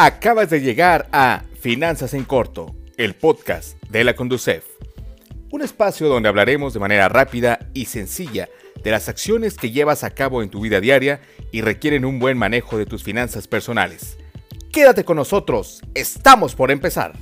Acabas 0.00 0.48
de 0.48 0.60
llegar 0.60 1.08
a 1.10 1.42
Finanzas 1.58 2.14
en 2.14 2.22
Corto, 2.22 2.72
el 2.96 3.16
podcast 3.16 3.82
de 3.90 4.04
la 4.04 4.14
Conducef. 4.14 4.64
Un 5.50 5.60
espacio 5.60 6.06
donde 6.06 6.28
hablaremos 6.28 6.72
de 6.72 6.78
manera 6.78 7.08
rápida 7.08 7.58
y 7.74 7.86
sencilla 7.86 8.48
de 8.80 8.92
las 8.92 9.08
acciones 9.08 9.56
que 9.56 9.72
llevas 9.72 10.04
a 10.04 10.10
cabo 10.10 10.44
en 10.44 10.50
tu 10.50 10.60
vida 10.60 10.80
diaria 10.80 11.20
y 11.50 11.62
requieren 11.62 12.04
un 12.04 12.20
buen 12.20 12.38
manejo 12.38 12.78
de 12.78 12.86
tus 12.86 13.02
finanzas 13.02 13.48
personales. 13.48 14.18
Quédate 14.70 15.02
con 15.02 15.16
nosotros, 15.16 15.82
estamos 15.94 16.54
por 16.54 16.70
empezar. 16.70 17.14